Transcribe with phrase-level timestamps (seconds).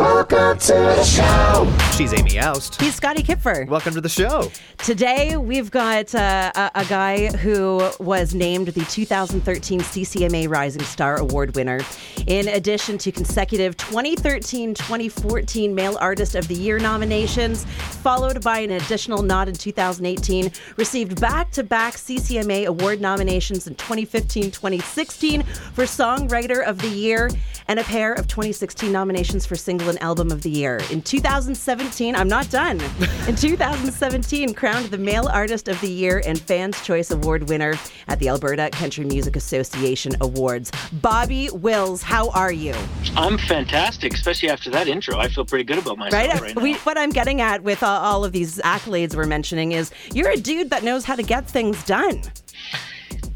[0.00, 1.70] Welcome to the show.
[1.94, 2.80] She's Amy Aust.
[2.80, 3.68] He's Scotty Kipfer.
[3.68, 4.50] Welcome to the show.
[4.78, 11.18] Today, we've got uh, a, a guy who was named the 2013 CCMA Rising Star
[11.18, 11.80] Award winner.
[12.26, 18.70] In addition to consecutive 2013 2014 Male Artist of the Year nominations, followed by an
[18.70, 25.84] additional nod in 2018, received back to back CCMA Award nominations in 2015 2016 for
[25.84, 27.28] Songwriter of the Year
[27.70, 30.80] and a pair of 2016 nominations for Single and Album of the Year.
[30.90, 32.80] In 2017, I'm not done.
[33.28, 37.74] In 2017, crowned the Male Artist of the Year and Fans Choice Award winner
[38.08, 40.72] at the Alberta Country Music Association Awards.
[40.94, 42.74] Bobby Wills, how are you?
[43.16, 45.16] I'm fantastic, especially after that intro.
[45.16, 46.40] I feel pretty good about myself Right?
[46.40, 46.62] right, now.
[46.62, 50.30] we, what I'm getting at with all, all of these accolades we're mentioning is you're
[50.30, 52.20] a dude that knows how to get things done.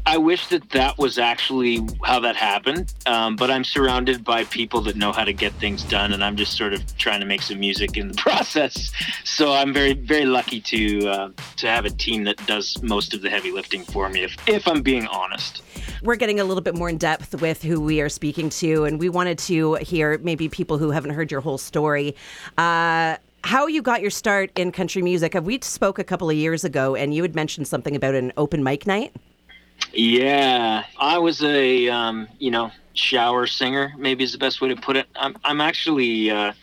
[0.07, 4.81] I wish that that was actually how that happened, um, but I'm surrounded by people
[4.81, 7.41] that know how to get things done, and I'm just sort of trying to make
[7.41, 8.91] some music in the process.
[9.23, 13.21] So I'm very, very lucky to uh, to have a team that does most of
[13.23, 14.23] the heavy lifting for me.
[14.23, 15.63] If if I'm being honest.
[16.03, 18.99] we're getting a little bit more in depth with who we are speaking to, and
[18.99, 22.15] we wanted to hear maybe people who haven't heard your whole story.
[22.59, 25.33] Uh, how you got your start in country music?
[25.35, 28.63] We spoke a couple of years ago, and you had mentioned something about an open
[28.63, 29.11] mic night.
[29.93, 33.93] Yeah, I was a um, you know shower singer.
[33.97, 35.07] Maybe is the best way to put it.
[35.15, 36.53] I'm I'm actually uh,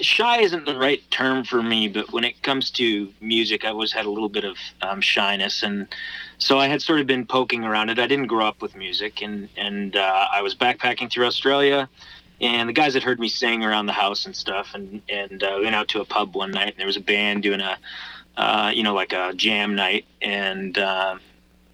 [0.00, 3.92] shy isn't the right term for me, but when it comes to music, I always
[3.92, 5.86] had a little bit of um, shyness, and
[6.38, 7.98] so I had sort of been poking around it.
[7.98, 11.88] I didn't grow up with music, and and uh, I was backpacking through Australia.
[12.38, 15.54] And the guys had heard me sing around the house and stuff, and and uh,
[15.56, 17.78] we went out to a pub one night, and there was a band doing a,
[18.36, 21.16] uh, you know, like a jam night, and uh,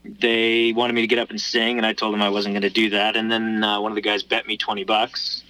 [0.04, 2.62] they wanted me to get up and sing, and I told them I wasn't going
[2.62, 3.16] to do that.
[3.16, 5.42] And then uh, one of the guys bet me twenty bucks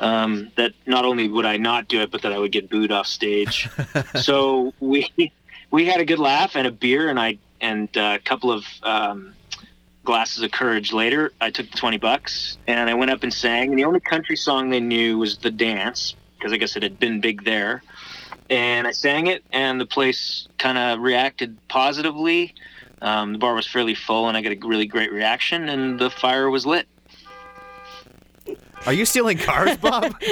[0.00, 2.92] um, that not only would I not do it, but that I would get booed
[2.92, 3.68] off stage.
[4.14, 5.32] so we
[5.70, 8.64] we had a good laugh and a beer, and I and uh, a couple of
[8.82, 9.34] um,
[10.04, 13.70] glasses of courage later, I took the twenty bucks and I went up and sang.
[13.70, 16.98] And the only country song they knew was "The Dance" because I guess it had
[16.98, 17.82] been big there.
[18.48, 22.54] And I sang it, and the place kind of reacted positively.
[23.02, 26.10] Um, the bar was fairly full, and I got a really great reaction, and the
[26.10, 26.86] fire was lit.
[28.86, 30.14] Are you stealing cars, Bob?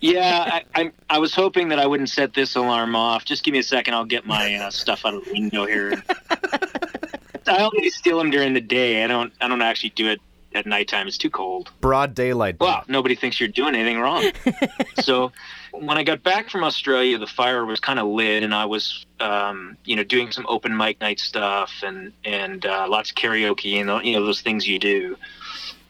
[0.00, 3.24] Yeah, I, I, I was hoping that I wouldn't set this alarm off.
[3.24, 3.94] Just give me a second.
[3.94, 6.02] I'll get my uh, stuff out of the window here.
[7.48, 9.02] I only steal them during the day.
[9.02, 9.32] I don't.
[9.40, 10.20] I don't actually do it
[10.54, 11.06] at nighttime.
[11.06, 11.70] It's too cold.
[11.80, 12.56] Broad daylight.
[12.60, 14.30] Well, nobody thinks you're doing anything wrong.
[15.00, 15.32] so
[15.72, 19.06] when I got back from Australia, the fire was kind of lit, and I was,
[19.20, 23.80] um, you know, doing some open mic night stuff and and uh, lots of karaoke
[23.80, 25.16] and you know those things you do.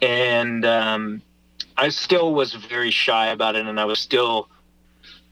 [0.00, 1.22] And um,
[1.76, 4.48] I still was very shy about it, and I was still,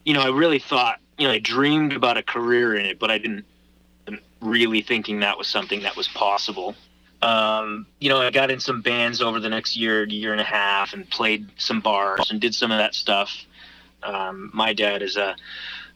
[0.05, 3.11] you know, I really thought, you know, I dreamed about a career in it, but
[3.11, 3.45] I didn't
[4.41, 6.77] really thinking that was something that was possible
[7.23, 10.45] um, you know, I got in some bands over the next year, year and a
[10.45, 13.45] half, and played some bars and did some of that stuff.
[14.03, 15.37] Um, my dad is a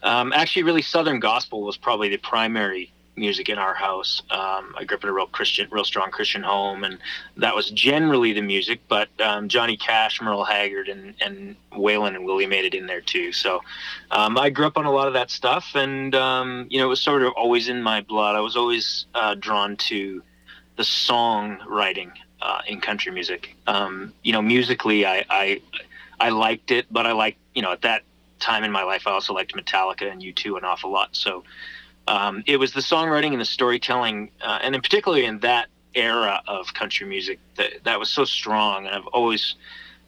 [0.03, 4.23] um, actually really Southern gospel was probably the primary music in our house.
[4.31, 6.99] Um, I grew up in a real Christian, real strong Christian home, and
[7.37, 8.81] that was generally the music.
[8.89, 13.03] But um, Johnny Cash, Merle Haggard, and and Waylon and Willie made it in there
[13.03, 13.33] too.
[13.33, 13.61] So
[14.11, 16.89] um, I grew up on a lot of that stuff, and um, you know, it
[16.89, 18.35] was sort of always in my blood.
[18.35, 20.23] I was always uh, drawn to
[20.77, 23.57] the songwriting uh, in country music.
[23.67, 25.63] Um, you know, musically, I, I
[26.19, 28.03] I liked it, but I liked you know at that
[28.39, 31.15] time in my life, I also liked Metallica and U2 an awful lot.
[31.15, 31.45] So
[32.09, 36.43] um, it was the songwriting and the storytelling, uh, and in particularly in that era
[36.47, 38.87] of country music that that was so strong.
[38.87, 39.55] And I've always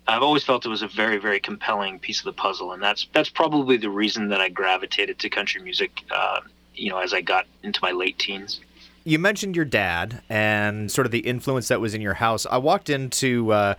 [0.07, 3.07] I've always felt it was a very very compelling piece of the puzzle, and that's
[3.13, 6.03] that's probably the reason that I gravitated to country music.
[6.11, 6.41] Uh,
[6.75, 8.61] you know, as I got into my late teens
[9.05, 12.47] you mentioned your dad and sort of the influence that was in your house.
[12.51, 13.75] I walked into uh,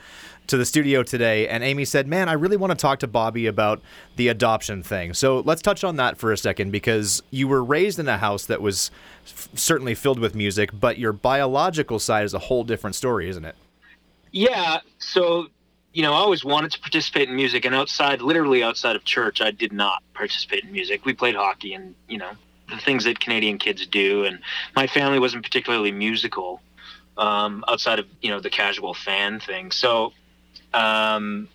[0.47, 3.47] to the studio today, and Amy said, "Man, I really want to talk to Bobby
[3.47, 3.81] about
[4.15, 7.99] the adoption thing." So let's touch on that for a second, because you were raised
[7.99, 8.91] in a house that was
[9.25, 13.45] f- certainly filled with music, but your biological side is a whole different story, isn't
[13.45, 13.55] it?
[14.31, 14.79] Yeah.
[14.99, 15.47] So
[15.93, 19.41] you know, I always wanted to participate in music, and outside, literally outside of church,
[19.41, 21.05] I did not participate in music.
[21.05, 22.31] We played hockey, and you know,
[22.73, 24.25] the things that Canadian kids do.
[24.25, 24.39] And
[24.75, 26.61] my family wasn't particularly musical
[27.17, 29.71] um, outside of you know the casual fan thing.
[29.71, 30.13] So
[30.73, 31.47] um,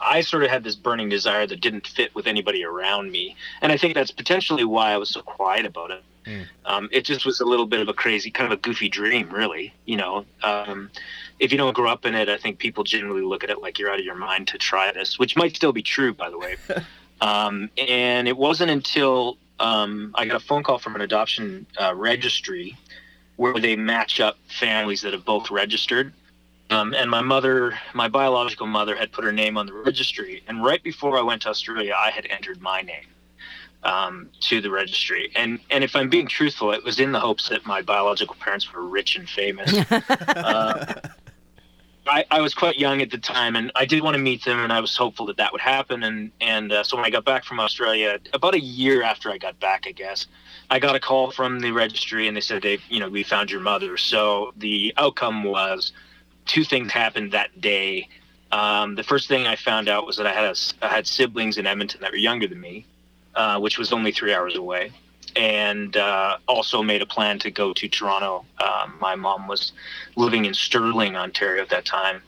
[0.00, 3.72] I sort of had this burning desire that didn't fit with anybody around me, and
[3.72, 6.02] I think that's potentially why I was so quiet about it.
[6.26, 6.46] Mm.
[6.64, 9.30] Um, it just was a little bit of a crazy, kind of a goofy dream,
[9.30, 9.72] really.
[9.84, 10.90] You know, um,
[11.38, 13.78] if you don't grow up in it, I think people generally look at it like
[13.78, 16.38] you're out of your mind to try this, which might still be true, by the
[16.38, 16.56] way.
[17.20, 21.94] Um, and it wasn't until um, I got a phone call from an adoption uh,
[21.94, 22.76] registry
[23.36, 26.12] where they match up families that have both registered.
[26.70, 30.42] Um, and my mother, my biological mother, had put her name on the registry.
[30.48, 33.06] And right before I went to Australia, I had entered my name
[33.84, 35.30] um, to the registry.
[35.36, 38.72] And and if I'm being truthful, it was in the hopes that my biological parents
[38.72, 39.72] were rich and famous.
[39.90, 41.00] uh,
[42.08, 44.58] I, I was quite young at the time, and I did want to meet them,
[44.60, 46.02] and I was hopeful that that would happen.
[46.02, 49.38] And and uh, so when I got back from Australia, about a year after I
[49.38, 50.26] got back, I guess,
[50.70, 53.50] I got a call from the registry, and they said they, you know, we found
[53.50, 53.96] your mother.
[53.96, 55.92] So the outcome was
[56.46, 58.08] two things happened that day.
[58.52, 61.58] Um, the first thing I found out was that I had a, I had siblings
[61.58, 62.86] in Edmonton that were younger than me,
[63.34, 64.92] uh, which was only three hours away
[65.36, 68.44] and uh, also made a plan to go to Toronto.
[68.58, 69.72] Um, my mom was
[70.16, 72.22] living in Stirling, Ontario at that time,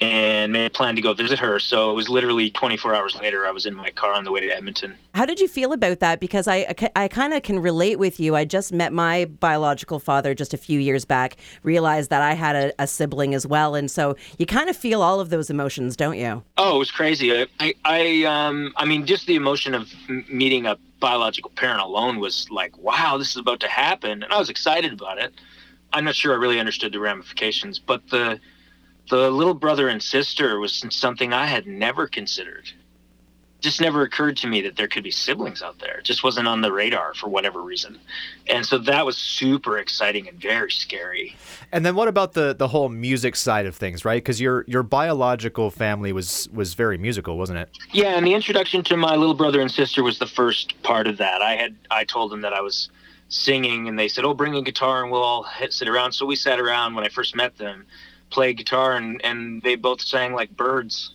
[0.00, 1.58] and made a plan to go visit her.
[1.58, 4.40] So it was literally 24 hours later, I was in my car on the way
[4.40, 4.96] to Edmonton.
[5.14, 6.20] How did you feel about that?
[6.20, 8.34] Because I, I kind of can relate with you.
[8.34, 12.56] I just met my biological father just a few years back, realized that I had
[12.56, 13.74] a, a sibling as well.
[13.74, 16.42] And so you kind of feel all of those emotions, don't you?
[16.56, 17.46] Oh, it was crazy.
[17.60, 19.92] I, I, um, I mean, just the emotion of
[20.28, 24.22] meeting a biological parent alone was like, wow, this is about to happen.
[24.22, 25.34] And I was excited about it.
[25.92, 28.40] I'm not sure I really understood the ramifications, but the
[29.10, 32.72] the little brother and sister was something I had never considered
[33.60, 35.98] just never occurred to me that there could be siblings out there.
[35.98, 37.98] It just wasn't on the radar for whatever reason.
[38.48, 41.36] And so that was super exciting and very scary.
[41.72, 44.24] And then what about the the whole music side of things, right?
[44.24, 47.70] Cuz your your biological family was was very musical, wasn't it?
[47.92, 51.18] Yeah, and the introduction to my little brother and sister was the first part of
[51.18, 51.42] that.
[51.42, 52.88] I had I told them that I was
[53.28, 56.26] singing and they said, "Oh, bring a guitar and we'll all hit, sit around." So
[56.26, 57.86] we sat around when I first met them,
[58.30, 61.14] played guitar and and they both sang like birds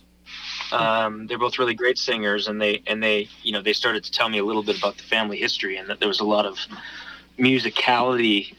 [0.72, 4.10] um, they're both really great singers, and they and they you know they started to
[4.10, 6.46] tell me a little bit about the family history and that there was a lot
[6.46, 6.58] of
[7.38, 8.54] musicality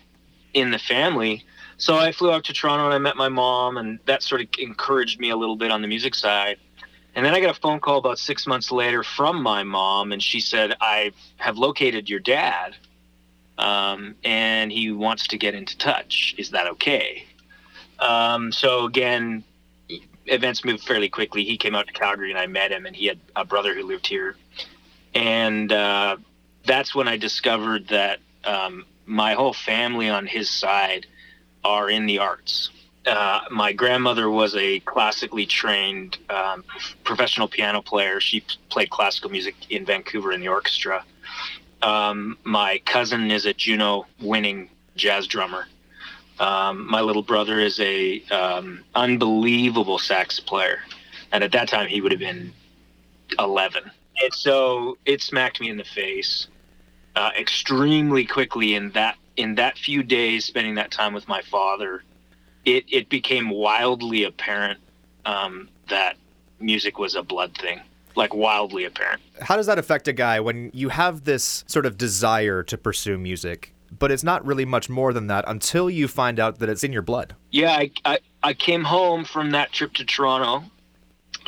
[0.54, 1.44] in the family.
[1.78, 4.48] So I flew out to Toronto and I met my mom, and that sort of
[4.58, 6.58] encouraged me a little bit on the music side.
[7.14, 10.22] And then I got a phone call about six months later from my mom, and
[10.22, 12.76] she said, I have located your dad,
[13.58, 16.36] um, and he wants to get into touch.
[16.38, 17.26] Is that okay?
[18.00, 19.44] Um, so again,
[20.26, 21.44] events moved fairly quickly.
[21.44, 23.84] He came out to Calgary and I met him, and he had a brother who
[23.84, 24.36] lived here.
[25.14, 26.18] And uh,
[26.66, 31.08] that's when I discovered that um, my whole family on his side
[31.64, 32.70] are in the arts.
[33.06, 36.64] Uh, my grandmother was a classically trained um,
[37.06, 38.20] professional piano player.
[38.20, 41.06] She played classical music in Vancouver in the orchestra.
[41.82, 45.68] Um, my cousin is a Juno winning jazz drummer.
[46.40, 50.80] Um, my little brother is a um, unbelievable sax player,
[51.32, 52.54] and at that time he would have been
[53.40, 53.90] 11.
[54.22, 56.48] And so it smacked me in the face
[57.16, 58.76] uh, extremely quickly.
[58.76, 62.04] In that in that few days, spending that time with my father,
[62.66, 64.80] it it became wildly apparent
[65.26, 66.18] um, that
[66.60, 67.80] music was a blood thing
[68.18, 69.22] like wildly apparent.
[69.40, 73.18] How does that affect a guy when you have this sort of desire to pursue
[73.18, 76.84] music but it's not really much more than that until you find out that it's
[76.84, 77.36] in your blood.
[77.52, 80.64] Yeah, I, I, I came home from that trip to Toronto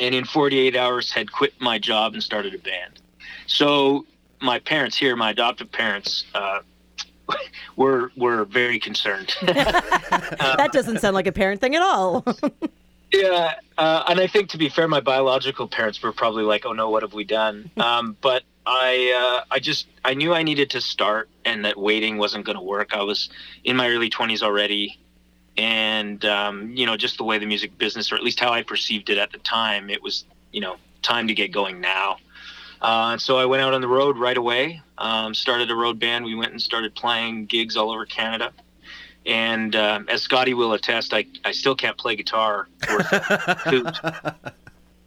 [0.00, 3.00] and in 48 hours had quit my job and started a band.
[3.46, 4.06] So
[4.40, 6.60] my parents here, my adoptive parents, uh,
[7.76, 9.34] were were very concerned.
[9.42, 12.24] that doesn't sound like a parent thing at all.
[13.12, 16.72] yeah, uh, and I think to be fair, my biological parents were probably like, "Oh
[16.72, 20.70] no, what have we done?" Um, but I uh, I just I knew I needed
[20.70, 22.94] to start and that waiting wasn't going to work.
[22.94, 23.28] I was
[23.64, 25.00] in my early 20s already,
[25.56, 28.62] and um, you know just the way the music business, or at least how I
[28.62, 32.18] perceived it at the time, it was you know time to get going now.
[32.80, 34.80] Uh, so I went out on the road right away.
[34.98, 36.24] Um, started a road band.
[36.24, 38.52] We went and started playing gigs all over Canada.
[39.26, 43.12] And uh, as Scotty will attest, I, I still can't play guitar worth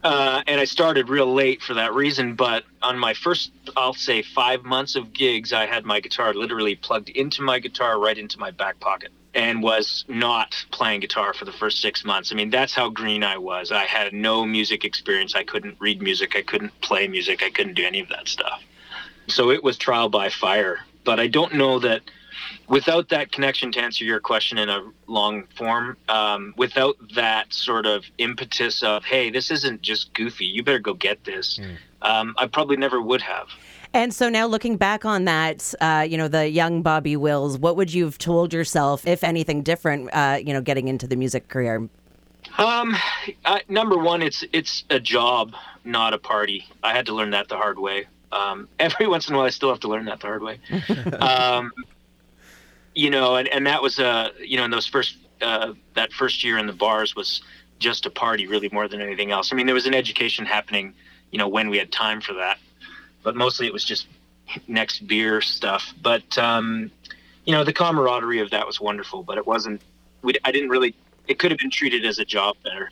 [0.03, 2.35] Uh, and I started real late for that reason.
[2.35, 6.75] But on my first, I'll say five months of gigs, I had my guitar literally
[6.75, 11.45] plugged into my guitar right into my back pocket and was not playing guitar for
[11.45, 12.31] the first six months.
[12.31, 13.71] I mean, that's how green I was.
[13.71, 15.35] I had no music experience.
[15.35, 16.35] I couldn't read music.
[16.35, 17.41] I couldn't play music.
[17.41, 18.61] I couldn't do any of that stuff.
[19.27, 20.79] So it was trial by fire.
[21.03, 22.01] But I don't know that
[22.67, 27.85] without that connection to answer your question in a long form um, without that sort
[27.85, 31.75] of impetus of hey this isn't just goofy you better go get this mm.
[32.01, 33.47] um, i probably never would have
[33.93, 37.75] and so now looking back on that uh, you know the young bobby wills what
[37.75, 41.47] would you have told yourself if anything different uh, you know getting into the music
[41.47, 41.87] career
[42.57, 42.95] Um,
[43.45, 46.67] uh, number one, it's it's a job, not a party.
[46.83, 48.07] I had to learn that the hard way.
[48.31, 50.59] Um, every once in a while, I still have to learn that the hard way.
[51.19, 51.71] um,
[52.95, 56.43] you know, and, and that was uh, you know, in those first uh, that first
[56.43, 57.41] year in the bars was
[57.79, 59.51] just a party, really more than anything else.
[59.51, 60.93] I mean, there was an education happening,
[61.31, 62.57] you know, when we had time for that,
[63.23, 64.07] but mostly it was just
[64.67, 65.93] next beer stuff.
[66.01, 66.91] But um,
[67.45, 69.81] you know, the camaraderie of that was wonderful, but it wasn't.
[70.21, 70.95] We, I didn't really.
[71.27, 72.91] It could have been treated as a job better.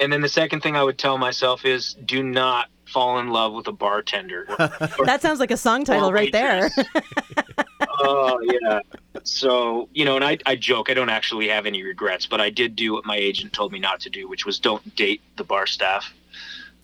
[0.00, 3.52] And then the second thing I would tell myself is, do not fall in love
[3.52, 4.46] with a bartender.
[4.58, 6.70] that sounds like a song title right there.
[8.00, 8.80] oh yeah.
[9.22, 10.90] So you know, and I, I joke.
[10.90, 13.78] I don't actually have any regrets, but I did do what my agent told me
[13.78, 16.12] not to do, which was don't date the bar staff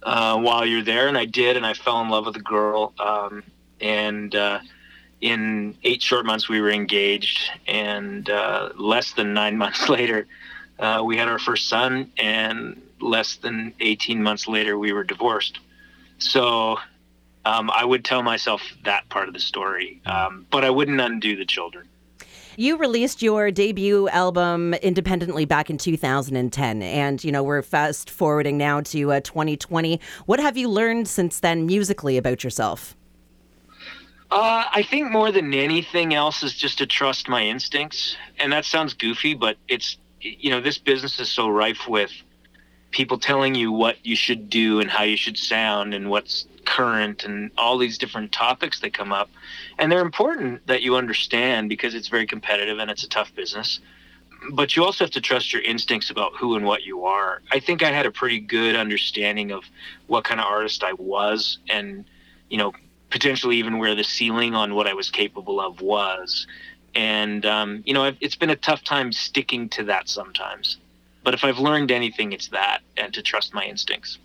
[0.03, 2.93] uh, while you're there, and I did, and I fell in love with a girl.
[2.99, 3.43] Um,
[3.81, 4.61] and uh,
[5.21, 10.27] in eight short months, we were engaged, and uh, less than nine months later,
[10.79, 15.59] uh, we had our first son, and less than 18 months later, we were divorced.
[16.19, 16.79] So
[17.45, 21.37] um, I would tell myself that part of the story, um, but I wouldn't undo
[21.37, 21.89] the children.
[22.57, 28.59] You released your debut album independently back in 2010, and you know we're fast forwarding
[28.59, 30.01] now to uh, 2020.
[30.27, 32.97] What have you learned since then musically about yourself?
[34.31, 38.65] Uh, I think more than anything else is just to trust my instincts, and that
[38.65, 42.13] sounds goofy, but it's you know this business is so rife with
[42.91, 47.25] people telling you what you should do and how you should sound and what's current
[47.25, 49.31] and all these different topics that come up.
[49.79, 53.81] And they're important that you understand because it's very competitive and it's a tough business.
[54.53, 57.43] But you also have to trust your instincts about who and what you are.
[57.53, 59.65] I think I had a pretty good understanding of
[60.07, 62.05] what kind of artist I was and,
[62.49, 62.73] you know,
[63.11, 66.47] potentially even where the ceiling on what I was capable of was.
[66.95, 70.79] And, um, you know, it's been a tough time sticking to that sometimes.
[71.23, 74.19] But if I've learned anything, it's that and to trust my instincts.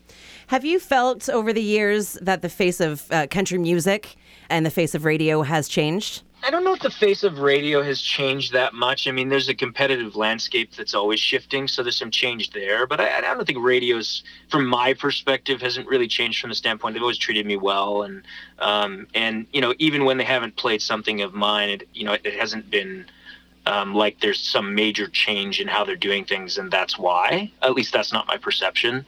[0.47, 4.15] Have you felt over the years that the face of uh, country music
[4.49, 6.21] and the face of radio has changed?
[6.45, 9.07] I don't know if the face of radio has changed that much.
[9.07, 12.85] I mean, there's a competitive landscape that's always shifting, so there's some change there.
[12.85, 16.93] But I, I don't think radio's, from my perspective, hasn't really changed from the standpoint
[16.93, 18.21] they've always treated me well, and
[18.59, 22.13] um, and you know, even when they haven't played something of mine, it you know,
[22.13, 23.07] it, it hasn't been
[23.67, 27.51] um, like there's some major change in how they're doing things, and that's why.
[27.61, 29.05] At least that's not my perception.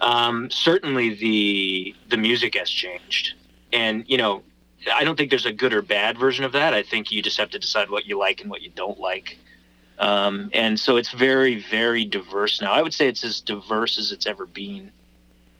[0.00, 3.34] Um, certainly, the the music has changed,
[3.72, 4.42] and you know,
[4.92, 6.74] I don't think there's a good or bad version of that.
[6.74, 9.38] I think you just have to decide what you like and what you don't like.
[10.00, 12.72] Um, and so it's very, very diverse now.
[12.72, 14.90] I would say it's as diverse as it's ever been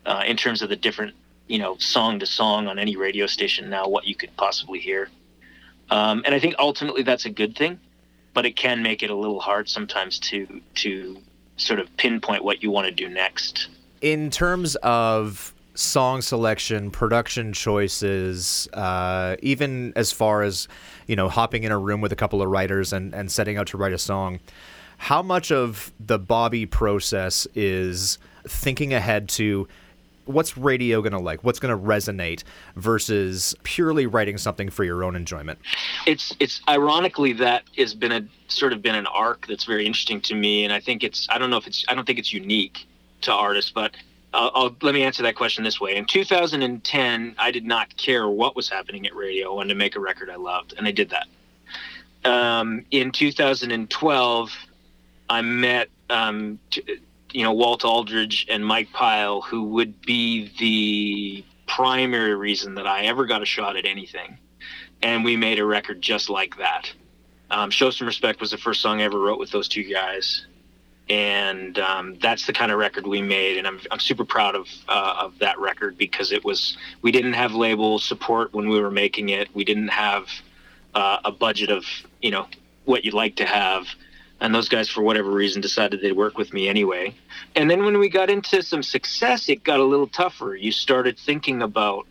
[0.06, 1.14] uh, in terms of the different,
[1.46, 5.10] you know, song to song on any radio station now, what you could possibly hear.
[5.90, 7.78] Um, and I think ultimately that's a good thing
[8.34, 11.18] but it can make it a little hard sometimes to to
[11.56, 13.68] sort of pinpoint what you want to do next.
[14.00, 20.68] In terms of song selection, production choices, uh, even as far as
[21.06, 23.66] you know, hopping in a room with a couple of writers and, and setting out
[23.66, 24.38] to write a song,
[24.96, 29.66] how much of the Bobby process is thinking ahead to
[30.30, 31.44] what's radio going to like?
[31.44, 32.42] What's going to resonate
[32.76, 35.58] versus purely writing something for your own enjoyment?
[36.06, 40.20] It's it's ironically that has been a sort of been an arc that's very interesting
[40.22, 42.32] to me, and I think it's I don't know if it's I don't think it's
[42.32, 42.86] unique
[43.22, 43.92] to artists, but
[44.32, 45.96] uh, I'll, let me answer that question this way.
[45.96, 49.50] In 2010, I did not care what was happening at radio.
[49.50, 51.26] I wanted to make a record I loved, and I did that.
[52.24, 54.52] Um, in 2012,
[55.28, 57.00] I met um, t-
[57.32, 63.04] you know Walt Aldridge and Mike Pyle, who would be the primary reason that I
[63.04, 64.38] ever got a shot at anything,
[65.02, 66.92] and we made a record just like that.
[67.50, 70.46] Um, Show some respect was the first song I ever wrote with those two guys,
[71.08, 74.68] and um, that's the kind of record we made, and I'm I'm super proud of
[74.88, 78.90] uh, of that record because it was we didn't have label support when we were
[78.90, 80.28] making it, we didn't have
[80.94, 81.84] uh, a budget of
[82.22, 82.46] you know
[82.84, 83.86] what you'd like to have
[84.40, 87.14] and those guys for whatever reason decided they'd work with me anyway
[87.56, 91.18] and then when we got into some success it got a little tougher you started
[91.18, 92.06] thinking about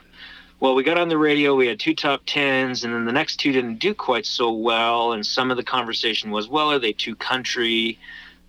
[0.59, 3.37] well we got on the radio we had two top tens and then the next
[3.37, 6.93] two didn't do quite so well and some of the conversation was well are they
[6.93, 7.97] too country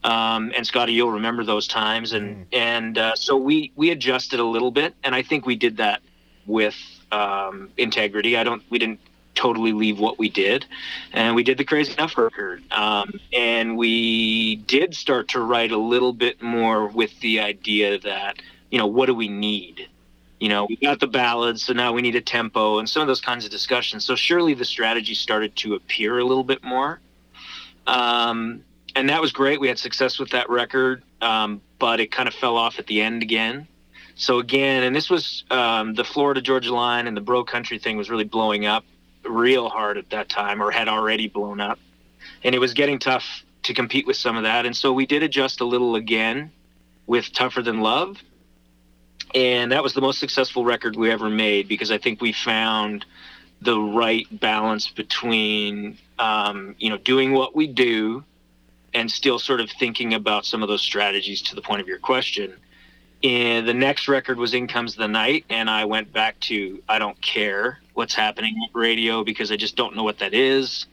[0.02, 2.56] um, and Scotty, you'll remember those times, and mm.
[2.56, 6.00] and uh, so we we adjusted a little bit, and I think we did that
[6.46, 6.76] with
[7.12, 8.36] um, integrity.
[8.36, 9.00] I don't we didn't
[9.34, 10.66] totally leave what we did.
[11.12, 12.62] And we did the Crazy Enough record.
[12.72, 18.40] Um, and we did start to write a little bit more with the idea that,
[18.70, 19.88] you know, what do we need?
[20.40, 23.08] You know, we got the ballads, so now we need a tempo and some of
[23.08, 24.04] those kinds of discussions.
[24.04, 27.00] So surely the strategy started to appear a little bit more.
[27.86, 28.64] Um,
[28.96, 29.60] and that was great.
[29.60, 31.02] We had success with that record.
[31.20, 33.66] Um, but it kind of fell off at the end again.
[34.14, 37.96] So again, and this was um, the Florida Georgia line and the bro country thing
[37.96, 38.84] was really blowing up
[39.24, 41.78] real hard at that time, or had already blown up,
[42.42, 44.66] and it was getting tough to compete with some of that.
[44.66, 46.50] And so we did adjust a little again
[47.06, 48.16] with Tougher Than Love,
[49.34, 53.04] and that was the most successful record we ever made because I think we found
[53.62, 58.24] the right balance between um, you know doing what we do
[58.94, 61.98] and still sort of thinking about some of those strategies to the point of your
[61.98, 62.56] question.
[63.22, 66.98] And the next record was In Comes the Night, and I went back to I
[66.98, 70.86] don't care what's happening at radio because I just don't know what that is,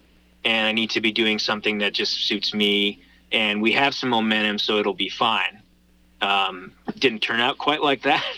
[0.44, 3.02] and I need to be doing something that just suits me.
[3.32, 5.62] And we have some momentum, so it'll be fine.
[6.22, 8.24] Um, didn't turn out quite like that.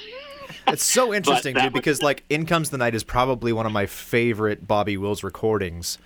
[0.67, 3.87] It's so interesting, dude, because like "In Comes the Night" is probably one of my
[3.87, 5.97] favorite Bobby Wills recordings.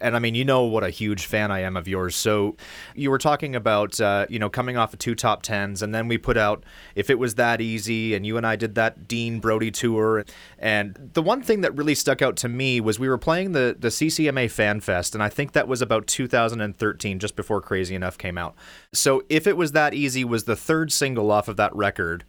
[0.00, 2.14] And I mean, you know what a huge fan I am of yours.
[2.14, 2.56] So
[2.94, 6.08] you were talking about, uh, you know, coming off of two top tens, and then
[6.08, 6.64] we put out
[6.94, 10.24] "If It Was That Easy," and you and I did that Dean Brody tour.
[10.58, 13.76] And the one thing that really stuck out to me was we were playing the
[13.78, 18.18] the CCMA Fan Fest, and I think that was about 2013, just before Crazy Enough
[18.18, 18.54] came out.
[18.92, 22.24] So "If It Was That Easy" was the third single off of that record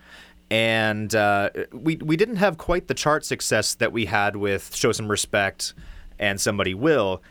[0.51, 4.92] and uh, we we didn't have quite the chart success that we had with "Show
[4.92, 5.74] Some Respect"
[6.18, 7.22] and "Somebody Will."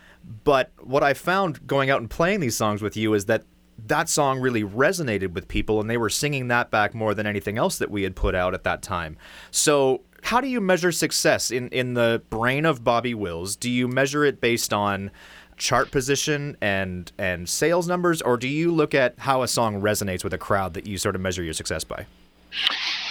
[0.44, 3.44] But what I found going out and playing these songs with you is that
[3.86, 7.58] that song really resonated with people, and they were singing that back more than anything
[7.58, 9.16] else that we had put out at that time.
[9.50, 10.02] So.
[10.20, 13.54] How do you measure success in, in the brain of Bobby Wills?
[13.54, 15.12] Do you measure it based on
[15.58, 20.24] chart position and and sales numbers, or do you look at how a song resonates
[20.24, 22.06] with a crowd that you sort of measure your success by?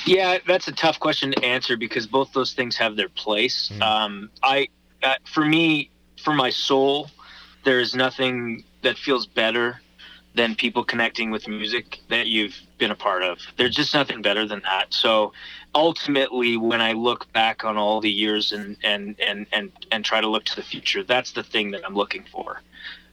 [0.06, 3.72] Yeah, that's a tough question to answer because both those things have their place.
[3.82, 4.70] Um, I,
[5.04, 5.92] uh, for me,
[6.24, 7.10] for my soul,
[7.64, 9.82] there is nothing that feels better
[10.36, 13.40] than people connecting with music that you've been a part of.
[13.58, 14.94] There's just nothing better than that.
[14.94, 15.34] So
[15.74, 20.22] ultimately, when I look back on all the years and and and and and try
[20.22, 22.62] to look to the future, that's the thing that I'm looking for.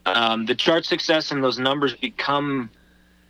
[0.07, 2.71] Um, the chart success and those numbers become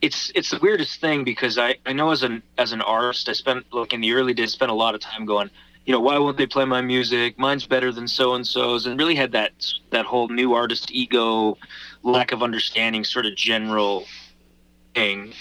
[0.03, 3.33] it's it's the weirdest thing because I, I know as an as an artist I
[3.33, 5.51] spent like in the early days spent a lot of time going
[5.87, 8.99] you know why won't they play my music mine's better than so and so's and
[8.99, 9.53] really had that
[9.91, 11.57] that whole new artist ego
[12.03, 14.05] lack of understanding sort of general
[14.95, 15.33] thing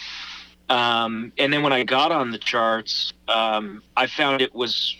[0.70, 4.96] um, and then when I got on the charts um, I found it was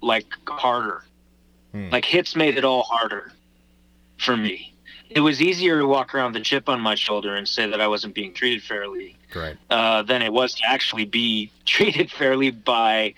[0.00, 1.02] like harder
[1.72, 1.90] Hmm.
[1.90, 3.32] like hits made it all harder
[4.18, 4.72] for me
[5.10, 7.80] it was easier to walk around with a chip on my shoulder and say that
[7.80, 9.56] I wasn't being treated fairly Right.
[9.70, 13.14] uh, than it was to actually be treated fairly by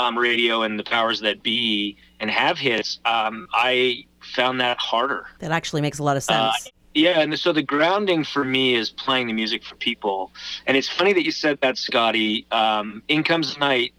[0.00, 2.98] um, radio and the powers that be and have hits.
[3.04, 5.26] Um, I found that harder.
[5.40, 6.70] That actually makes a lot of Uh, sense.
[6.94, 10.32] Yeah, and so the grounding for me is playing the music for people.
[10.66, 12.46] And it's funny that you said that, Scotty.
[12.50, 13.92] Um, In Comes Night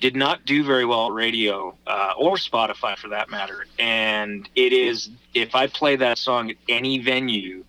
[0.00, 3.66] did not do very well at radio uh, or Spotify for that matter.
[3.78, 7.64] And it is, if I play that song at any venue,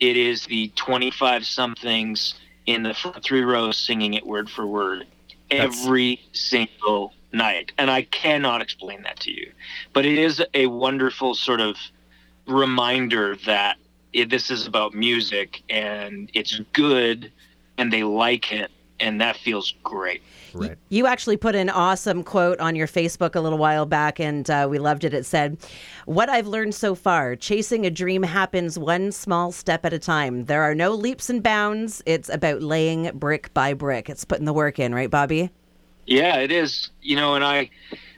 [0.00, 2.34] it is the 25 somethings
[2.66, 5.06] in the front three rows singing it word for word
[5.50, 7.72] That's- every single night.
[7.78, 9.52] And I cannot explain that to you.
[9.92, 11.76] But it is a wonderful sort of
[12.46, 13.76] reminder that
[14.12, 17.32] it, this is about music and it's good
[17.76, 18.70] and they like it
[19.00, 20.22] and that feels great.
[20.52, 20.78] Right.
[20.88, 24.68] You actually put an awesome quote on your Facebook a little while back, and uh,
[24.70, 25.12] we loved it.
[25.12, 25.58] It said,
[26.06, 30.44] What I've learned so far chasing a dream happens one small step at a time.
[30.44, 32.02] There are no leaps and bounds.
[32.06, 34.08] It's about laying brick by brick.
[34.08, 35.50] It's putting the work in, right, Bobby?
[36.06, 36.90] Yeah, it is.
[37.02, 37.70] You know, and I,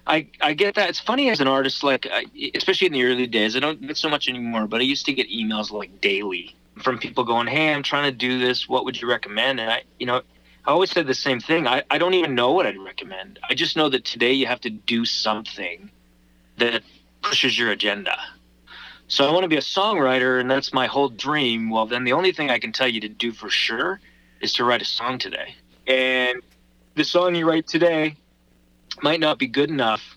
[0.07, 0.89] I, I get that.
[0.89, 2.07] It's funny as an artist, like
[2.55, 3.57] especially in the early days.
[3.57, 6.99] I don't get so much anymore, but I used to get emails like daily from
[6.99, 8.69] people going, "Hey, I'm trying to do this.
[8.69, 10.23] What would you recommend?" And I, you know,
[10.67, 11.67] I always said the same thing.
[11.67, 13.39] I, I don't even know what I'd recommend.
[13.49, 15.91] I just know that today you have to do something
[16.59, 16.83] that
[17.23, 18.19] pushes your agenda.
[19.09, 21.71] So I want to be a songwriter, and that's my whole dream.
[21.71, 24.01] Well, then the only thing I can tell you to do for sure
[24.41, 25.55] is to write a song today.
[25.87, 26.43] And
[26.97, 28.17] the song you write today
[29.03, 30.17] might not be good enough,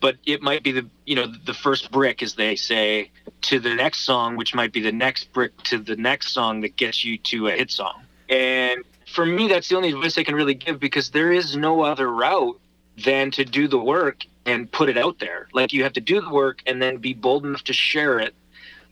[0.00, 3.10] but it might be the you know the first brick, as they say,
[3.42, 6.76] to the next song, which might be the next brick to the next song that
[6.76, 8.02] gets you to a hit song.
[8.28, 11.80] And for me, that's the only advice I can really give because there is no
[11.80, 12.60] other route
[13.02, 15.48] than to do the work and put it out there.
[15.54, 18.34] Like you have to do the work and then be bold enough to share it.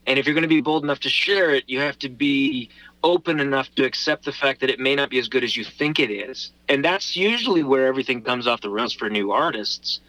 [0.07, 2.69] And if you're going to be bold enough to share it, you have to be
[3.03, 5.63] open enough to accept the fact that it may not be as good as you
[5.63, 6.51] think it is.
[6.69, 9.99] And that's usually where everything comes off the rails for new artists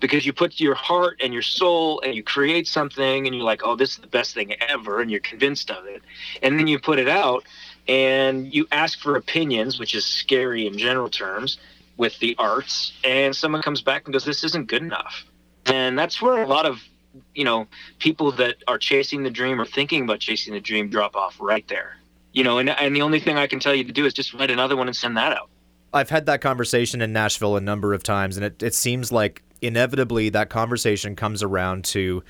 [0.00, 3.62] because you put your heart and your soul and you create something and you're like,
[3.64, 5.00] oh, this is the best thing ever.
[5.00, 6.02] And you're convinced of it.
[6.42, 7.44] And then you put it out
[7.88, 11.58] and you ask for opinions, which is scary in general terms
[11.96, 15.24] with the arts, and someone comes back and goes, "This isn't good enough,"
[15.66, 16.82] and that's where a lot of
[17.34, 17.66] you know
[17.98, 21.66] people that are chasing the dream or thinking about chasing the dream drop off right
[21.68, 21.96] there.
[22.32, 24.34] You know, and and the only thing I can tell you to do is just
[24.34, 25.48] write another one and send that out.
[25.92, 29.42] I've had that conversation in Nashville a number of times, and it, it seems like
[29.62, 32.24] inevitably that conversation comes around to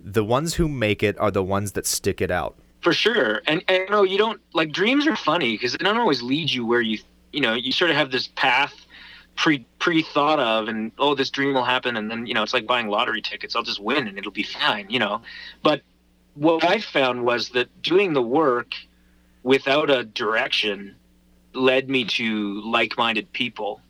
[0.00, 2.56] the ones who make it are the ones that stick it out.
[2.82, 5.96] For sure, and and you know you don't like dreams are funny because they don't
[5.96, 6.98] always lead you where you
[7.32, 8.74] you know you sort of have this path
[9.36, 12.54] pre pre thought of and oh this dream will happen and then you know it's
[12.54, 15.22] like buying lottery tickets I'll just win and it'll be fine you know
[15.62, 15.82] but
[16.34, 18.74] what I found was that doing the work
[19.42, 20.96] without a direction
[21.52, 23.80] led me to like-minded people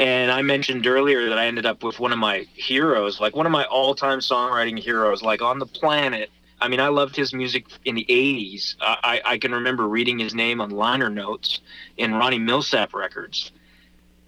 [0.00, 3.44] and I mentioned earlier that I ended up with one of my heroes, like one
[3.44, 6.30] of my all-time songwriting heroes, like on the planet.
[6.58, 8.76] I mean, I loved his music in the '80s.
[8.80, 11.60] I, I can remember reading his name on liner notes
[11.98, 13.52] in Ronnie Milsap records,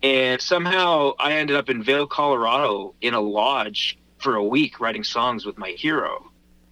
[0.03, 5.05] and somehow I ended up in Vail, Colorado, in a lodge for a week writing
[5.05, 6.31] songs with my hero.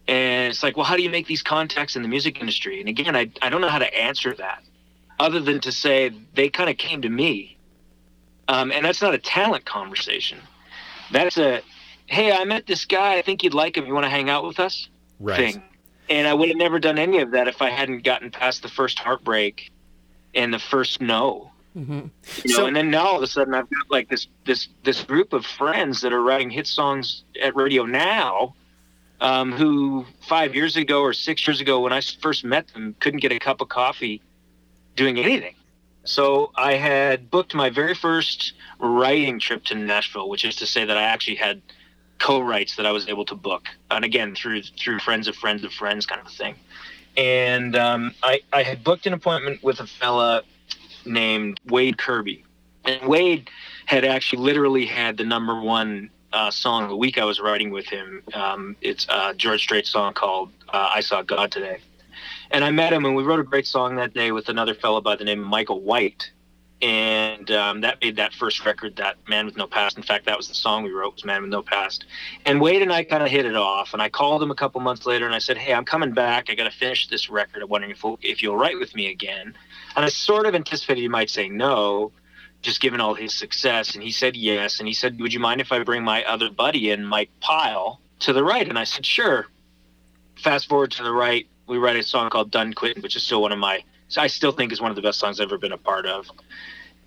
[0.08, 2.80] And it's like, well, how do you make these contacts in the music industry?
[2.80, 4.62] And again, I, I don't know how to answer that
[5.18, 7.58] other than to say they kind of came to me
[8.50, 10.40] um, and that's not a talent conversation.
[11.12, 11.62] That's a,
[12.06, 13.14] hey, I met this guy.
[13.14, 13.86] I think you'd like him.
[13.86, 14.88] You want to hang out with us?
[15.20, 15.54] Right.
[15.54, 15.62] Thing.
[16.08, 18.68] And I would have never done any of that if I hadn't gotten past the
[18.68, 19.70] first heartbreak
[20.34, 21.49] and the first no.
[21.76, 21.92] Mm-hmm.
[21.92, 22.02] You
[22.46, 25.02] know, so, and then now all of a sudden I've got like this this this
[25.02, 28.54] group of friends that are writing hit songs at radio now,
[29.20, 33.20] um, who five years ago or six years ago when I first met them couldn't
[33.20, 34.20] get a cup of coffee,
[34.96, 35.54] doing anything.
[36.04, 40.84] So I had booked my very first writing trip to Nashville, which is to say
[40.84, 41.62] that I actually had
[42.18, 45.72] co-writes that I was able to book, and again through through friends of friends of
[45.72, 46.56] friends kind of a thing.
[47.16, 50.42] And um, I I had booked an appointment with a fella
[51.04, 52.44] named Wade Kirby,
[52.84, 53.50] and Wade
[53.86, 57.70] had actually literally had the number one uh, song of the week I was writing
[57.70, 58.22] with him.
[58.34, 61.78] Um, it's George Strait song called uh, "I Saw God Today."
[62.50, 65.00] and I met him, and we wrote a great song that day with another fellow
[65.00, 66.30] by the name of Michael White,
[66.82, 69.96] and um, that made that first record, that Man with No Past.
[69.96, 72.06] In fact, that was the song we wrote, was Man with No Past.
[72.46, 74.80] And Wade and I kind of hit it off, and I called him a couple
[74.80, 76.50] months later, and I said, "Hey, I'm coming back.
[76.50, 77.62] I got to finish this record.
[77.62, 79.54] I'm wondering if if you'll write with me again."
[79.96, 82.12] And I sort of anticipated he might say no,
[82.62, 84.78] just given all his success, and he said yes.
[84.78, 88.00] And he said, "Would you mind if I bring my other buddy in, Mike Pyle,
[88.20, 89.46] to the right?" And I said, "Sure."
[90.36, 93.40] Fast forward to the right we write a song called "Done Quitting," which is still
[93.40, 93.82] one of my,
[94.16, 96.28] I still think is one of the best songs I've ever been a part of.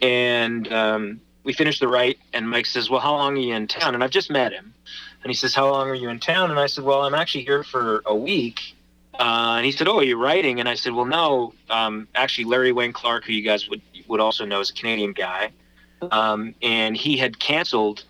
[0.02, 3.68] And um, we finished the right, and Mike says, "Well, how long are you in
[3.68, 4.74] town?" And I've just met him,
[5.22, 7.44] and he says, "How long are you in town?" And I said, "Well, I'm actually
[7.44, 8.76] here for a week."
[9.20, 11.54] Uh, and he said, "Oh, are you writing?" And I said, "Well, no.
[11.70, 15.14] Um, actually, Larry Wayne Clark, who you guys would would also know, is a Canadian
[15.14, 15.52] guy,
[16.12, 18.06] um, and he had canceled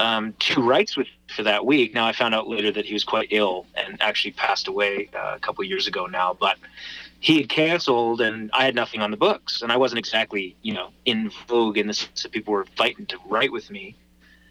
[0.00, 1.92] um, two writes with for that week.
[1.94, 5.34] Now I found out later that he was quite ill and actually passed away uh,
[5.36, 6.36] a couple years ago now.
[6.38, 6.56] But
[7.20, 10.74] he had canceled, and I had nothing on the books, and I wasn't exactly you
[10.74, 13.96] know in vogue in the sense that people were fighting to write with me.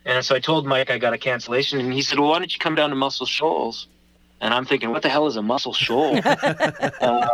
[0.05, 2.53] And so I told Mike I got a cancellation, and he said, "Well, why don't
[2.53, 3.87] you come down to Muscle Shoals?"
[4.39, 7.27] And I'm thinking, "What the hell is a Muscle Shoal?" uh,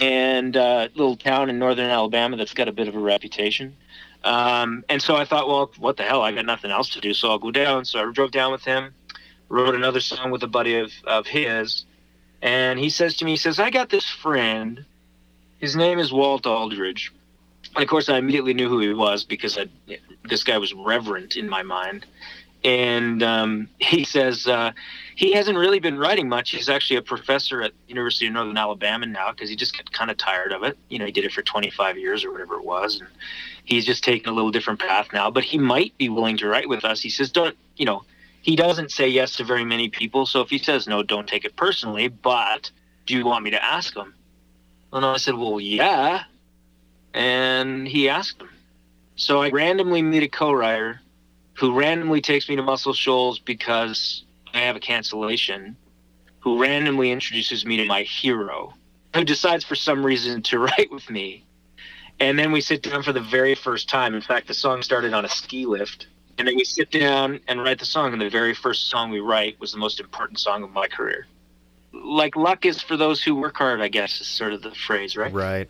[0.00, 3.76] and uh, little town in northern Alabama that's got a bit of a reputation.
[4.24, 6.22] Um, and so I thought, well, what the hell?
[6.22, 7.84] I got nothing else to do, so I'll go down.
[7.84, 8.94] So I drove down with him,
[9.48, 11.84] wrote another song with a buddy of, of his,
[12.42, 14.84] and he says to me, he says, I got this friend.
[15.58, 17.12] His name is Walt Aldridge.
[17.74, 19.66] And of course, I immediately knew who he was because I,
[20.24, 22.04] this guy was reverent in my mind.
[22.64, 24.72] And um, he says uh,
[25.14, 26.50] he hasn't really been writing much.
[26.50, 30.10] He's actually a professor at University of Northern Alabama now because he just got kind
[30.10, 30.78] of tired of it.
[30.88, 33.08] You know, he did it for 25 years or whatever it was, and
[33.64, 35.30] he's just taken a little different path now.
[35.30, 37.00] But he might be willing to write with us.
[37.00, 38.04] He says, "Don't you know?"
[38.42, 41.44] He doesn't say yes to very many people, so if he says no, don't take
[41.44, 42.08] it personally.
[42.08, 42.70] But
[43.06, 44.14] do you want me to ask him?
[44.92, 46.24] And I said, "Well, yeah."
[47.14, 48.48] And he asked him.
[49.16, 51.00] So I randomly meet a co-writer
[51.54, 55.76] who randomly takes me to Muscle Shoals because I have a cancellation,
[56.40, 58.74] who randomly introduces me to my hero,
[59.14, 61.44] who decides for some reason to write with me.
[62.20, 64.14] And then we sit down for the very first time.
[64.14, 66.06] In fact, the song started on a ski lift.
[66.38, 68.12] And then we sit down and write the song.
[68.12, 71.26] And the very first song we write was the most important song of my career.
[71.92, 75.16] Like luck is for those who work hard, I guess, is sort of the phrase,
[75.16, 75.32] right?
[75.32, 75.68] Right.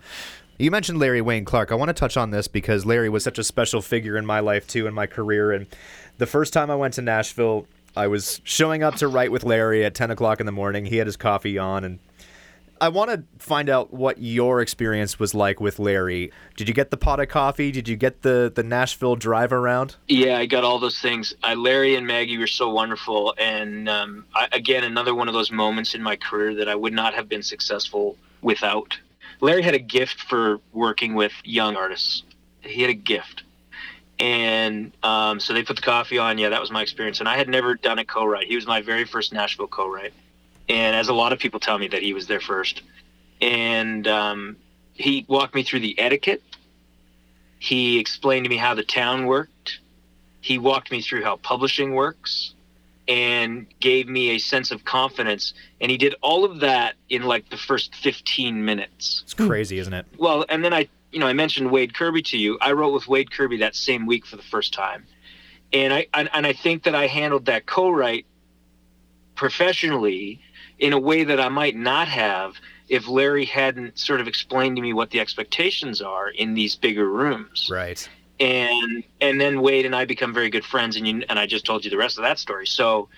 [0.59, 1.73] You mentioned Larry Wayne Clark.
[1.73, 4.41] I want to touch on this because Larry was such a special figure in my
[4.41, 5.51] life too, in my career.
[5.53, 5.67] And
[6.19, 9.85] the first time I went to Nashville, I was showing up to write with Larry
[9.85, 10.87] at 10 o'clock in the morning.
[10.87, 11.99] He had his coffee on, and
[12.81, 16.33] I want to find out what your experience was like with Larry.
[16.57, 17.71] Did you get the pot of coffee?
[17.71, 19.95] Did you get the the Nashville drive around?
[20.09, 21.35] Yeah, I got all those things.
[21.45, 25.53] I, Larry and Maggie were so wonderful, and um, I, again, another one of those
[25.53, 28.99] moments in my career that I would not have been successful without.
[29.41, 32.25] Larry had a gift for working with young artists.
[32.63, 33.45] He had a gift,
[34.23, 36.39] and um, so they put the coffee on.
[36.39, 38.47] Yeah, that was my experience, and I had never done a co-write.
[38.47, 40.15] He was my very first Nashville co-write,
[40.69, 42.83] and as a lot of people tell me that he was there first,
[43.41, 44.57] and um,
[44.95, 46.41] he walked me through the etiquette.
[47.59, 49.81] He explained to me how the town worked.
[50.41, 52.55] He walked me through how publishing works
[53.09, 55.55] and gave me a sense of confidence.
[55.81, 59.23] And he did all of that in like the first 15 minutes.
[59.25, 60.07] It's crazy, isn't it?
[60.17, 62.59] Well, and then I, you know, I mentioned Wade Kirby to you.
[62.61, 65.07] I wrote with Wade Kirby that same week for the first time.
[65.73, 68.27] And I, and, and I think that I handled that co-write
[69.35, 70.41] professionally
[70.79, 72.57] in a way that I might not have
[72.89, 77.09] if Larry hadn't sort of explained to me what the expectations are in these bigger
[77.09, 77.69] rooms.
[77.71, 78.07] Right.
[78.41, 81.65] And and then Wade and I become very good friends, and you and I just
[81.65, 82.67] told you the rest of that story.
[82.67, 83.09] So,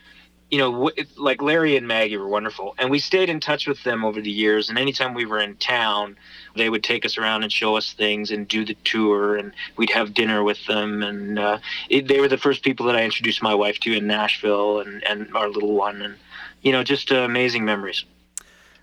[0.54, 3.82] you know, w- like Larry and Maggie were wonderful, and we stayed in touch with
[3.82, 4.68] them over the years.
[4.68, 6.16] And anytime we were in town,
[6.54, 9.90] they would take us around and show us things and do the tour, and we'd
[9.90, 11.02] have dinner with them.
[11.02, 11.58] And uh,
[11.90, 15.02] it, they were the first people that I introduced my wife to in Nashville, and
[15.02, 16.14] and our little one, and
[16.62, 18.04] you know, just uh, amazing memories.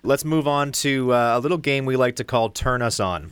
[0.02, 3.30] Let's move on to uh, a little game we like to call Turn Us On.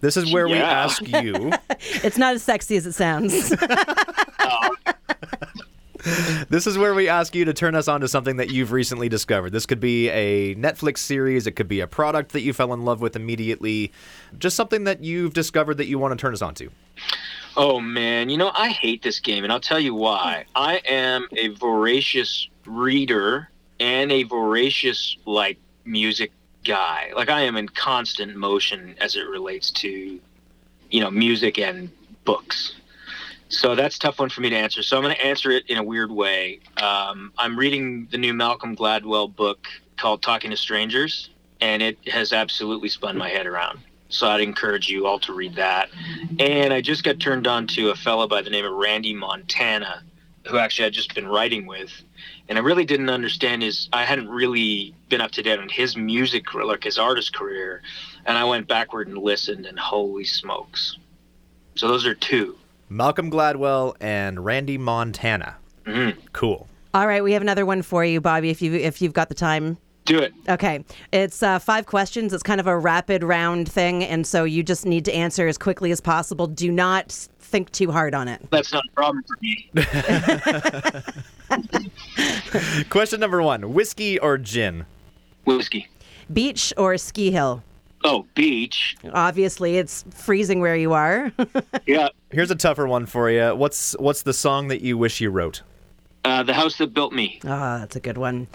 [0.00, 1.52] This is where we ask you.
[2.04, 3.52] It's not as sexy as it sounds.
[6.50, 9.08] This is where we ask you to turn us on to something that you've recently
[9.08, 9.50] discovered.
[9.50, 12.84] This could be a Netflix series, it could be a product that you fell in
[12.84, 13.90] love with immediately,
[14.38, 16.70] just something that you've discovered that you want to turn us on to.
[17.56, 20.44] Oh man, you know I hate this game, and I'll tell you why.
[20.54, 23.48] I am a voracious reader
[23.80, 26.32] and a voracious like music
[26.64, 27.12] guy.
[27.14, 30.20] Like I am in constant motion as it relates to,
[30.90, 31.90] you know, music and
[32.24, 32.74] books.
[33.54, 34.82] So that's tough one for me to answer.
[34.82, 36.58] So I'm going to answer it in a weird way.
[36.76, 42.32] Um, I'm reading the new Malcolm Gladwell book called Talking to Strangers, and it has
[42.32, 43.78] absolutely spun my head around.
[44.08, 45.88] So I'd encourage you all to read that.
[46.40, 50.02] And I just got turned on to a fellow by the name of Randy Montana,
[50.48, 51.92] who actually I'd just been writing with.
[52.48, 55.96] And I really didn't understand his, I hadn't really been up to date on his
[55.96, 57.82] music, like his artist career.
[58.26, 60.98] And I went backward and listened, and holy smokes.
[61.76, 62.56] So those are two.
[62.88, 65.56] Malcolm Gladwell and Randy Montana.
[65.86, 66.16] Mhm.
[66.32, 66.68] Cool.
[66.92, 68.50] All right, we have another one for you, Bobby.
[68.50, 69.78] If you if you've got the time.
[70.06, 70.34] Do it.
[70.50, 72.34] Okay, it's uh, five questions.
[72.34, 75.56] It's kind of a rapid round thing, and so you just need to answer as
[75.56, 76.46] quickly as possible.
[76.46, 78.46] Do not think too hard on it.
[78.50, 79.70] That's not a problem for me.
[82.90, 84.84] Question number one Whiskey or gin?
[85.46, 85.88] Whiskey.
[86.32, 87.62] Beach or ski hill?
[88.04, 88.96] Oh, beach.
[89.12, 91.32] Obviously, it's freezing where you are.
[91.86, 92.08] Yeah.
[92.30, 93.54] Here's a tougher one for you.
[93.54, 95.60] What's what's the song that you wish you wrote?
[96.24, 97.40] Uh, the house that built me.
[97.44, 98.46] Ah, that's a good one.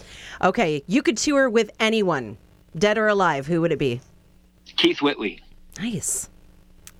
[0.41, 2.37] Okay, you could tour with anyone,
[2.75, 3.45] dead or alive.
[3.45, 4.01] Who would it be?
[4.77, 5.41] Keith Whitley.
[5.79, 6.29] Nice.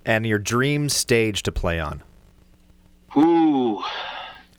[0.05, 2.03] And your dream stage to play on?
[3.17, 3.83] Ooh,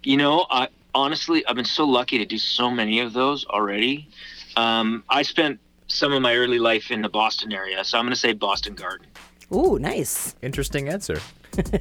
[0.02, 4.08] you know, I honestly, I've been so lucky to do so many of those already.
[4.56, 8.12] Um, I spent some of my early life in the Boston area, so I'm going
[8.12, 9.06] to say Boston Garden.
[9.52, 10.34] Ooh, nice.
[10.42, 11.20] Interesting answer.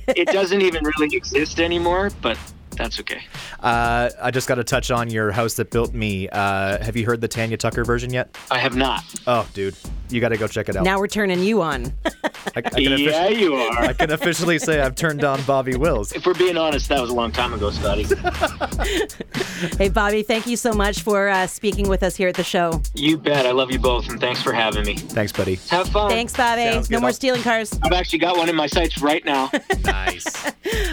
[0.07, 2.37] It doesn't even really exist anymore, but
[2.79, 3.21] that's okay.
[3.59, 6.27] Uh, I just got to touch on your house that built me.
[6.29, 8.35] Uh, have you heard the Tanya Tucker version yet?
[8.49, 9.03] I have not.
[9.27, 9.75] Oh, dude,
[10.09, 10.83] you got to go check it out.
[10.85, 11.93] Now we're turning you on.
[12.05, 12.21] I,
[12.55, 13.79] I can offici- Yeah, you are.
[13.81, 16.13] I can officially say I've turned on Bobby Wills.
[16.13, 18.03] If we're being honest, that was a long time ago, Scotty.
[19.77, 22.81] hey, Bobby, thank you so much for uh, speaking with us here at the show.
[22.95, 23.45] you bet.
[23.45, 24.95] I love you both, and thanks for having me.
[24.95, 25.55] Thanks, buddy.
[25.69, 26.09] Have fun.
[26.09, 26.63] Thanks, Bobby.
[26.63, 27.01] Sounds No good.
[27.01, 27.77] more I'll- stealing cars.
[27.83, 29.51] I've actually got one in my sights right now.
[29.83, 30.51] Nice.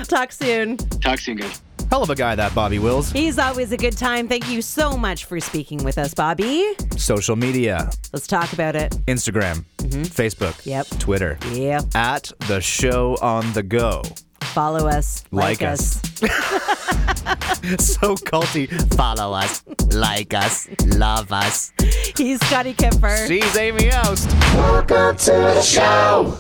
[0.09, 0.77] Talk soon.
[0.77, 1.61] Talk soon, guys.
[1.91, 3.11] Hell of a guy, that Bobby Wills.
[3.13, 4.29] He's always a good time.
[4.29, 6.75] Thank you so much for speaking with us, Bobby.
[6.97, 8.93] Social media Let's talk about it.
[9.07, 10.03] Instagram, mm-hmm.
[10.03, 10.87] Facebook, Yep.
[10.99, 11.39] Twitter.
[11.53, 11.83] Yeah.
[11.95, 14.03] At the show on the go.
[14.41, 15.25] Follow us.
[15.31, 16.03] Like us.
[17.79, 18.69] So culty.
[18.95, 21.73] Follow us, like us, love us.
[22.17, 23.27] He's Scotty Kipfer.
[23.27, 24.31] She's Amy Aust.
[24.55, 26.39] Welcome to the show.